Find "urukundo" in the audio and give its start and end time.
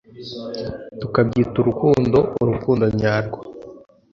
1.59-2.17, 2.43-2.83